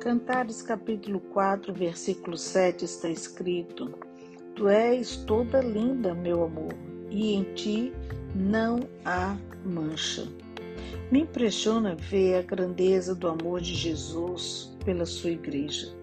Cantares 0.00 0.62
capítulo 0.62 1.20
4, 1.20 1.74
versículo 1.74 2.34
7 2.34 2.86
está 2.86 3.10
escrito: 3.10 3.92
Tu 4.54 4.66
és 4.66 5.16
toda 5.26 5.60
linda, 5.60 6.14
meu 6.14 6.42
amor, 6.44 6.72
e 7.10 7.34
em 7.34 7.44
ti 7.52 7.92
não 8.34 8.80
há 9.04 9.36
mancha. 9.62 10.26
Me 11.12 11.20
impressiona 11.20 11.94
ver 11.96 12.36
a 12.36 12.42
grandeza 12.42 13.14
do 13.14 13.28
amor 13.28 13.60
de 13.60 13.74
Jesus 13.74 14.74
pela 14.86 15.04
sua 15.04 15.32
igreja. 15.32 15.94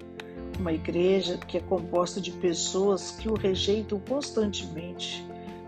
Uma 0.59 0.73
igreja 0.73 1.39
que 1.39 1.57
é 1.57 1.61
composta 1.61 2.21
de 2.21 2.32
pessoas 2.34 3.09
que 3.09 3.27
o 3.27 3.34
rejeitam 3.34 4.00
constantemente. 4.02 5.25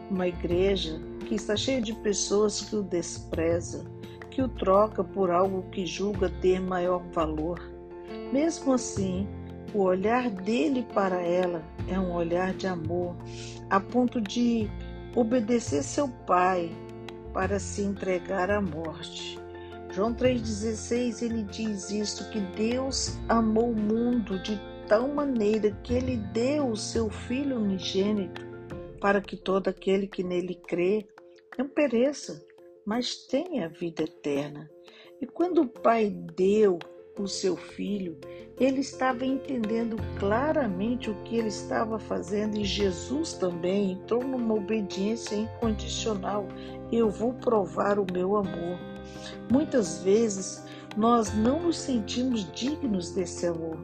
Uma 0.08 0.28
igreja 0.28 1.02
que 1.28 1.34
está 1.34 1.56
cheia 1.56 1.82
de 1.82 1.94
pessoas 1.94 2.62
que 2.62 2.76
o 2.76 2.84
desprezam, 2.84 3.86
que 4.30 4.40
o 4.40 4.48
troca 4.48 5.04
por 5.04 5.32
algo 5.32 5.64
que 5.72 5.84
julga 5.84 6.30
ter 6.30 6.62
maior 6.62 7.02
valor 7.12 7.79
mesmo 8.32 8.74
assim, 8.74 9.28
o 9.74 9.82
olhar 9.82 10.30
dele 10.30 10.86
para 10.94 11.22
ela 11.22 11.64
é 11.88 12.00
um 12.00 12.14
olhar 12.14 12.54
de 12.54 12.68
amor, 12.68 13.16
a 13.70 13.80
ponto 13.80 14.20
de 14.20 14.70
obedecer 15.16 15.84
seu 15.84 16.08
pai 16.08 16.72
para 17.34 17.60
se 17.60 17.82
entregar 17.82 18.50
à 18.50 18.62
morte. 18.62 19.40
João 19.92 20.14
3,16 20.14 21.24
ele 21.24 21.44
diz 21.44 21.90
isso: 21.92 22.30
que 22.32 22.40
Deus 22.40 23.18
amou 23.28 23.72
o 23.72 23.80
mundo 23.80 24.40
de 24.40 24.60
tal 24.88 25.08
maneira 25.08 25.72
que 25.84 25.94
ele 25.94 26.18
deu 26.18 26.70
o 26.70 26.78
seu 26.78 27.10
Filho 27.10 27.58
unigênito 27.58 28.48
para 29.00 29.22
que 29.22 29.38
todo 29.38 29.68
aquele 29.68 30.08
que 30.08 30.24
nele 30.24 30.56
crê 30.56 31.08
não 31.58 31.68
pereça, 31.68 32.44
mas 32.86 33.16
tenha 33.28 33.66
a 33.66 33.70
vida 33.70 34.04
eterna. 34.04 34.70
E 35.22 35.26
quando 35.26 35.62
o 35.62 35.68
Pai 35.68 36.10
deu 36.10 36.80
o 37.24 37.28
seu 37.28 37.56
filho, 37.56 38.18
ele 38.60 38.82
estava 38.82 39.26
entendendo 39.26 39.96
claramente 40.20 41.10
o 41.10 41.16
que 41.24 41.38
ele 41.38 41.48
estava 41.48 41.98
fazendo 41.98 42.58
e 42.58 42.66
Jesus 42.66 43.34
também 43.34 43.94
entrou 43.94 44.24
numa 44.24 44.56
obediência 44.56 45.36
incondicional. 45.36 46.46
Eu 46.92 47.10
vou 47.10 47.34
provar 47.34 47.98
o 48.00 48.06
meu 48.12 48.36
amor. 48.36 48.78
Muitas 49.50 50.04
vezes 50.04 50.64
nós 50.98 51.34
não 51.34 51.62
nos 51.62 51.78
sentimos 51.78 52.52
dignos 52.52 53.12
desse 53.12 53.48
amor. 53.48 53.78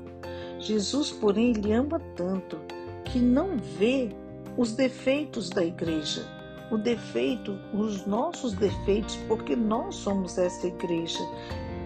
Jesus, 0.59 1.11
porém, 1.11 1.51
ele 1.51 1.71
ama 1.71 1.99
tanto 2.15 2.59
que 3.05 3.19
não 3.19 3.57
vê 3.57 4.09
os 4.57 4.73
defeitos 4.73 5.49
da 5.49 5.63
igreja, 5.63 6.25
o 6.71 6.77
defeito, 6.77 7.57
os 7.73 8.05
nossos 8.05 8.53
defeitos, 8.53 9.15
porque 9.27 9.55
nós 9.55 9.95
somos 9.95 10.37
essa 10.37 10.67
igreja 10.67 11.19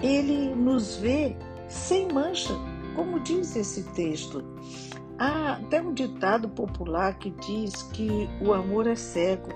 ele 0.02 0.55
nos 0.55 0.95
vê 0.97 1.36
sem 1.67 2.08
mancha, 2.11 2.53
como 2.95 3.19
diz 3.19 3.55
esse 3.55 3.83
texto. 3.94 4.44
Há 5.17 5.53
até 5.53 5.81
um 5.81 5.94
ditado 5.94 6.47
popular 6.47 7.17
que 7.17 7.30
diz 7.31 7.83
que 7.83 8.30
o 8.42 8.53
amor 8.53 8.88
é 8.88 8.95
cego. 8.95 9.50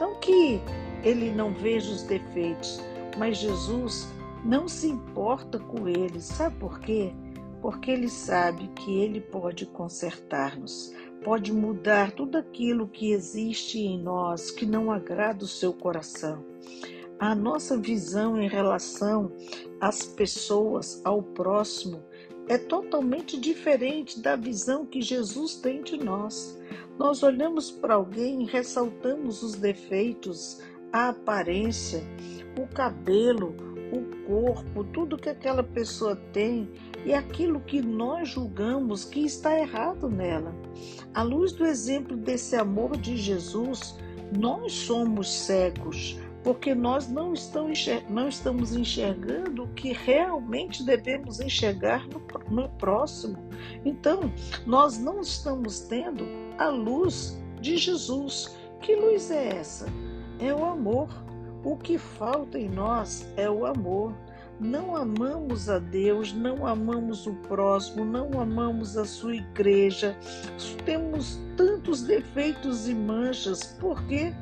Não 0.00 0.18
que 0.18 0.60
ele 1.02 1.30
não 1.30 1.52
veja 1.52 1.90
os 1.92 2.02
defeitos, 2.02 2.82
mas 3.18 3.38
Jesus 3.38 4.08
não 4.44 4.66
se 4.66 4.88
importa 4.88 5.58
com 5.58 5.86
eles. 5.86 6.24
Sabe 6.24 6.56
por 6.56 6.80
quê? 6.80 7.12
Porque 7.60 7.90
ele 7.90 8.08
sabe 8.08 8.68
que 8.68 8.98
ele 8.98 9.20
pode 9.20 9.66
consertar-nos, 9.66 10.94
pode 11.22 11.52
mudar 11.52 12.12
tudo 12.12 12.38
aquilo 12.38 12.88
que 12.88 13.12
existe 13.12 13.78
em 13.78 14.00
nós 14.00 14.50
que 14.50 14.64
não 14.64 14.90
agrada 14.90 15.44
o 15.44 15.48
seu 15.48 15.72
coração 15.72 16.44
a 17.18 17.34
nossa 17.34 17.78
visão 17.78 18.40
em 18.40 18.48
relação 18.48 19.32
às 19.80 20.02
pessoas, 20.02 21.00
ao 21.04 21.22
próximo, 21.22 22.02
é 22.48 22.58
totalmente 22.58 23.40
diferente 23.40 24.20
da 24.20 24.36
visão 24.36 24.86
que 24.86 25.00
Jesus 25.00 25.56
tem 25.56 25.82
de 25.82 25.96
nós. 25.96 26.60
Nós 26.98 27.22
olhamos 27.22 27.70
para 27.70 27.94
alguém 27.94 28.42
e 28.42 28.46
ressaltamos 28.46 29.42
os 29.42 29.54
defeitos, 29.54 30.60
a 30.92 31.08
aparência, 31.08 32.02
o 32.60 32.66
cabelo, 32.68 33.56
o 33.92 34.26
corpo, 34.26 34.84
tudo 34.84 35.16
que 35.16 35.28
aquela 35.28 35.62
pessoa 35.62 36.16
tem 36.32 36.70
e 37.04 37.14
aquilo 37.14 37.60
que 37.60 37.80
nós 37.80 38.28
julgamos 38.28 39.04
que 39.04 39.24
está 39.24 39.58
errado 39.58 40.08
nela. 40.08 40.54
À 41.14 41.22
luz 41.22 41.52
do 41.52 41.64
exemplo 41.64 42.16
desse 42.16 42.56
amor 42.56 42.96
de 42.96 43.16
Jesus, 43.16 43.96
nós 44.38 44.72
somos 44.72 45.32
cegos 45.32 46.18
porque 46.46 46.76
nós 46.76 47.08
não 47.08 47.32
estamos, 47.32 48.72
enxergando 48.72 49.64
o 49.64 49.68
que 49.74 49.92
realmente 49.92 50.84
devemos 50.84 51.40
enxergar 51.40 52.06
no 52.48 52.68
próximo. 52.68 53.36
Então, 53.84 54.32
nós 54.64 54.96
não 54.96 55.20
estamos 55.20 55.80
tendo 55.80 56.24
a 56.56 56.68
luz 56.68 57.36
de 57.60 57.76
Jesus. 57.76 58.56
Que 58.80 58.94
luz 58.94 59.28
é 59.32 59.58
essa? 59.58 59.86
É 60.38 60.54
o 60.54 60.64
amor. 60.64 61.08
O 61.64 61.76
que 61.76 61.98
falta 61.98 62.56
em 62.56 62.68
nós 62.68 63.26
é 63.36 63.50
o 63.50 63.66
amor. 63.66 64.14
Não 64.58 64.96
amamos 64.96 65.68
a 65.68 65.78
Deus, 65.78 66.32
não 66.32 66.66
amamos 66.66 67.26
o 67.26 67.34
próximo, 67.42 68.04
não 68.04 68.40
amamos 68.40 68.96
a 68.96 69.04
sua 69.04 69.36
igreja. 69.36 70.16
Temos 70.84 71.38
tantos 71.56 72.02
defeitos 72.02 72.88
e 72.88 72.94
manchas. 72.94 73.76
Por 73.78 74.02
quê? 74.06 74.34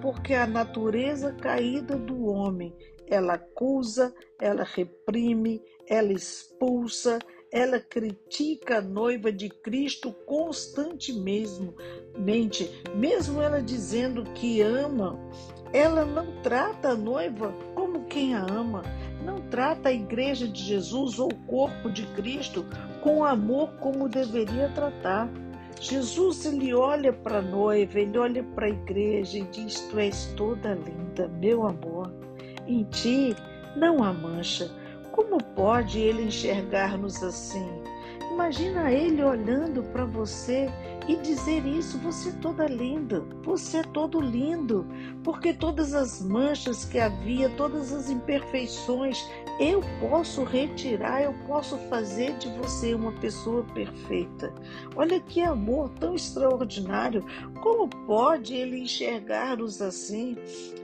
porque 0.00 0.34
a 0.34 0.46
natureza 0.46 1.32
caída 1.32 1.96
do 1.96 2.24
homem, 2.24 2.74
ela 3.06 3.34
acusa, 3.34 4.14
ela 4.40 4.64
reprime, 4.64 5.62
ela 5.86 6.12
expulsa, 6.12 7.18
ela 7.52 7.80
critica 7.80 8.78
a 8.78 8.80
noiva 8.80 9.32
de 9.32 9.48
Cristo 9.48 10.12
constantemente, 10.24 12.70
mesmo 12.94 13.42
ela 13.42 13.60
dizendo 13.60 14.22
que 14.32 14.62
ama, 14.62 15.18
ela 15.72 16.04
não 16.04 16.40
trata 16.42 16.90
a 16.90 16.96
noiva 16.96 17.52
como 17.74 18.06
quem 18.06 18.34
a 18.34 18.44
ama, 18.44 18.82
trata 19.60 19.90
a 19.90 19.92
igreja 19.92 20.48
de 20.48 20.58
Jesus 20.58 21.18
ou 21.18 21.28
o 21.28 21.34
corpo 21.46 21.90
de 21.90 22.06
Cristo 22.14 22.64
com 23.02 23.26
amor 23.26 23.68
como 23.78 24.08
deveria 24.08 24.70
tratar. 24.70 25.28
Jesus 25.78 26.46
ele 26.46 26.72
olha 26.72 27.12
para 27.12 27.40
a 27.40 27.42
noiva, 27.42 28.00
ele 28.00 28.16
olha 28.16 28.42
para 28.42 28.64
a 28.64 28.70
igreja 28.70 29.36
e 29.36 29.42
diz: 29.42 29.80
Tu 29.90 29.98
és 29.98 30.32
toda 30.34 30.72
linda, 30.76 31.28
meu 31.38 31.66
amor. 31.66 32.10
Em 32.66 32.84
ti 32.84 33.36
não 33.76 34.02
há 34.02 34.14
mancha. 34.14 34.70
Como 35.12 35.36
pode 35.54 35.98
ele 35.98 36.22
enxergar-nos 36.22 37.22
assim? 37.22 37.68
Imagina 38.30 38.92
ele 38.92 39.22
olhando 39.22 39.82
para 39.92 40.04
você 40.04 40.68
e 41.08 41.16
dizer 41.16 41.66
isso: 41.66 41.98
você 41.98 42.28
é 42.28 42.32
toda 42.40 42.66
linda, 42.66 43.20
você 43.42 43.78
é 43.78 43.82
todo 43.82 44.20
lindo, 44.20 44.86
porque 45.24 45.52
todas 45.52 45.92
as 45.92 46.22
manchas 46.22 46.84
que 46.84 46.98
havia, 46.98 47.48
todas 47.50 47.92
as 47.92 48.08
imperfeições, 48.08 49.18
eu 49.58 49.80
posso 50.00 50.44
retirar, 50.44 51.22
eu 51.22 51.34
posso 51.46 51.76
fazer 51.88 52.36
de 52.38 52.48
você 52.50 52.94
uma 52.94 53.12
pessoa 53.12 53.64
perfeita. 53.74 54.54
Olha 54.94 55.20
que 55.20 55.42
amor 55.42 55.90
tão 55.98 56.14
extraordinário! 56.14 57.24
Como 57.60 57.88
pode 58.06 58.54
ele 58.54 58.78
enxergar-nos 58.78 59.82
assim? 59.82 60.36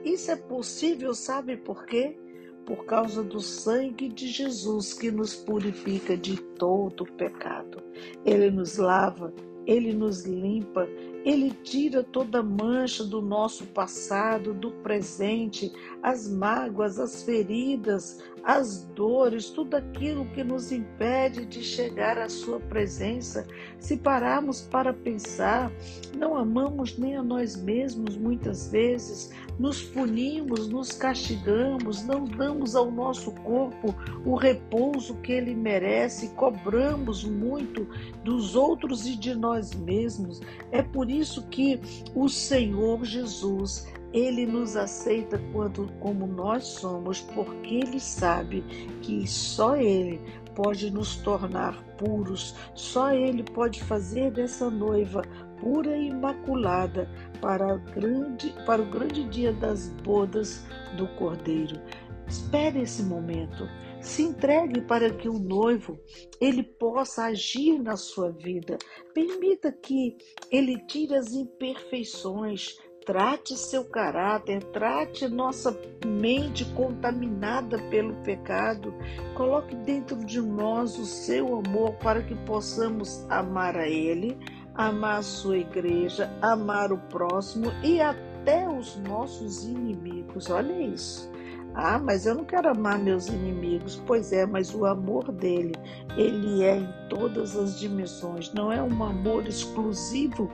Isso 0.04 0.30
é 0.30 0.36
possível, 0.36 1.14
sabe 1.14 1.56
por 1.56 1.86
quê? 1.86 2.18
Por 2.66 2.84
causa 2.84 3.22
do 3.22 3.40
sangue 3.40 4.08
de 4.08 4.28
Jesus 4.28 4.92
que 4.92 5.10
nos 5.10 5.34
purifica 5.34 6.16
de 6.16 6.36
todo 6.58 7.06
pecado. 7.12 7.82
Ele 8.24 8.50
nos 8.50 8.76
lava, 8.76 9.32
ele 9.66 9.92
nos 9.92 10.24
limpa, 10.24 10.88
ele 11.26 11.50
tira 11.50 12.04
toda 12.04 12.40
mancha 12.40 13.02
do 13.02 13.20
nosso 13.20 13.66
passado, 13.66 14.54
do 14.54 14.70
presente, 14.70 15.72
as 16.00 16.28
mágoas, 16.28 17.00
as 17.00 17.24
feridas, 17.24 18.22
as 18.44 18.84
dores, 18.94 19.50
tudo 19.50 19.74
aquilo 19.74 20.24
que 20.26 20.44
nos 20.44 20.70
impede 20.70 21.44
de 21.44 21.64
chegar 21.64 22.16
à 22.16 22.28
Sua 22.28 22.60
presença. 22.60 23.44
Se 23.80 23.96
pararmos 23.96 24.60
para 24.60 24.92
pensar, 24.92 25.72
não 26.16 26.36
amamos 26.36 26.96
nem 26.96 27.16
a 27.16 27.24
nós 27.24 27.56
mesmos 27.56 28.16
muitas 28.16 28.70
vezes, 28.70 29.32
nos 29.58 29.82
punimos, 29.82 30.68
nos 30.68 30.92
castigamos, 30.92 32.04
não 32.04 32.24
damos 32.24 32.76
ao 32.76 32.88
nosso 32.88 33.32
corpo 33.32 33.92
o 34.24 34.36
repouso 34.36 35.16
que 35.16 35.32
ele 35.32 35.54
merece, 35.54 36.28
cobramos 36.34 37.24
muito 37.24 37.84
dos 38.22 38.54
outros 38.54 39.06
e 39.06 39.16
de 39.16 39.34
nós 39.34 39.74
mesmos. 39.74 40.40
É 40.70 40.82
por 40.82 41.10
isso 41.18 41.46
que 41.48 41.80
o 42.14 42.28
Senhor 42.28 43.04
Jesus 43.04 43.86
ele 44.16 44.46
nos 44.46 44.76
aceita 44.76 45.38
quando, 45.52 45.92
como 46.00 46.26
nós 46.26 46.64
somos, 46.64 47.20
porque 47.20 47.74
Ele 47.74 48.00
sabe 48.00 48.62
que 49.02 49.26
só 49.26 49.76
Ele 49.76 50.18
pode 50.54 50.90
nos 50.90 51.16
tornar 51.16 51.74
puros, 51.98 52.54
só 52.74 53.12
Ele 53.12 53.42
pode 53.42 53.82
fazer 53.82 54.30
dessa 54.30 54.70
noiva 54.70 55.22
pura 55.60 55.96
e 55.98 56.08
imaculada 56.08 57.10
para, 57.42 57.76
grande, 57.76 58.54
para 58.64 58.80
o 58.80 58.86
grande 58.86 59.24
dia 59.24 59.52
das 59.52 59.90
bodas 60.02 60.64
do 60.96 61.06
Cordeiro. 61.08 61.78
Espere 62.26 62.80
esse 62.80 63.02
momento. 63.02 63.68
Se 64.06 64.22
entregue 64.22 64.80
para 64.82 65.10
que 65.10 65.28
o 65.28 65.36
noivo 65.36 65.98
ele 66.40 66.62
possa 66.62 67.24
agir 67.24 67.76
na 67.82 67.96
sua 67.96 68.30
vida. 68.30 68.78
Permita 69.12 69.72
que 69.72 70.16
ele 70.48 70.78
tire 70.86 71.16
as 71.16 71.32
imperfeições, 71.32 72.78
trate 73.04 73.56
seu 73.56 73.84
caráter, 73.84 74.62
trate 74.66 75.26
nossa 75.26 75.76
mente 76.06 76.64
contaminada 76.66 77.78
pelo 77.90 78.14
pecado. 78.22 78.94
Coloque 79.34 79.74
dentro 79.74 80.24
de 80.24 80.40
nós 80.40 80.96
o 81.00 81.04
seu 81.04 81.58
amor 81.58 81.94
para 81.94 82.22
que 82.22 82.36
possamos 82.46 83.28
amar 83.28 83.76
a 83.76 83.88
ele, 83.88 84.38
amar 84.72 85.18
a 85.18 85.22
sua 85.22 85.58
igreja, 85.58 86.30
amar 86.40 86.92
o 86.92 86.98
próximo 87.08 87.72
e 87.82 88.00
até 88.00 88.68
os 88.68 88.96
nossos 88.98 89.64
inimigos. 89.64 90.48
Olha 90.48 90.80
isso. 90.80 91.35
Ah, 91.78 91.98
mas 91.98 92.24
eu 92.24 92.34
não 92.34 92.44
quero 92.44 92.70
amar 92.70 92.98
meus 92.98 93.26
inimigos. 93.26 94.02
Pois 94.06 94.32
é, 94.32 94.46
mas 94.46 94.74
o 94.74 94.86
amor 94.86 95.30
dele, 95.30 95.74
ele 96.16 96.62
é 96.62 96.78
em 96.78 96.88
todas 97.10 97.54
as 97.54 97.78
dimensões. 97.78 98.50
Não 98.54 98.72
é 98.72 98.82
um 98.82 99.04
amor 99.04 99.46
exclusivo 99.46 100.50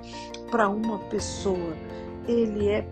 para 0.50 0.68
uma 0.68 0.98
pessoa. 0.98 1.76
Ele 2.26 2.68
é 2.68 2.84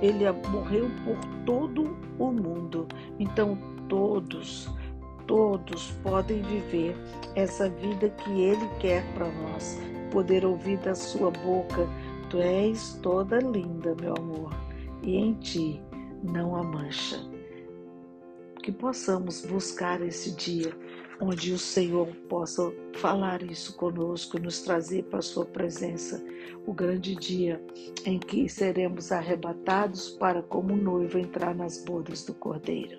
ele 0.00 0.30
morreu 0.48 0.88
por 1.04 1.18
todo 1.44 1.96
o 2.20 2.30
mundo. 2.30 2.86
Então 3.18 3.58
todos, 3.88 4.70
todos 5.26 5.90
podem 6.04 6.42
viver 6.42 6.96
essa 7.34 7.68
vida 7.68 8.10
que 8.10 8.30
ele 8.42 8.68
quer 8.78 9.02
para 9.14 9.26
nós. 9.26 9.76
Poder 10.12 10.44
ouvir 10.44 10.76
da 10.78 10.94
sua 10.94 11.32
boca, 11.32 11.88
tu 12.30 12.38
és 12.38 12.92
toda 13.02 13.40
linda, 13.40 13.92
meu 14.00 14.14
amor, 14.16 14.54
e 15.02 15.16
em 15.16 15.32
ti 15.34 15.82
não 16.22 16.54
há 16.54 16.62
mancha 16.62 17.35
que 18.66 18.72
possamos 18.72 19.42
buscar 19.42 20.02
esse 20.02 20.32
dia 20.32 20.76
onde 21.20 21.52
o 21.52 21.58
Senhor 21.58 22.08
possa 22.28 22.72
falar 22.96 23.40
isso 23.44 23.76
conosco, 23.76 24.40
nos 24.40 24.60
trazer 24.60 25.04
para 25.04 25.20
a 25.20 25.22
Sua 25.22 25.46
presença, 25.46 26.20
o 26.66 26.74
grande 26.74 27.14
dia 27.14 27.64
em 28.04 28.18
que 28.18 28.48
seremos 28.48 29.12
arrebatados 29.12 30.10
para, 30.10 30.42
como 30.42 30.74
noivo, 30.74 31.16
entrar 31.16 31.54
nas 31.54 31.84
bodas 31.84 32.24
do 32.24 32.34
Cordeiro. 32.34 32.98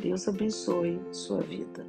Deus 0.00 0.26
abençoe 0.26 1.00
sua 1.12 1.42
vida. 1.42 1.86